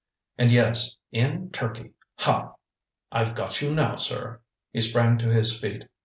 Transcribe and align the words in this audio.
and, 0.35 0.49
yes! 0.49 0.95
in 1.11 1.51
Turkey! 1.51 1.91
Ha! 2.15 2.55
I've 3.11 3.35
got 3.35 3.61
you 3.61 3.71
now 3.71 3.97
sir! 3.97 4.39
ŌĆØ 4.41 4.69
He 4.71 4.81
sprang 4.81 5.19
to 5.19 5.29
his 5.31 5.59
feet. 5.59 5.85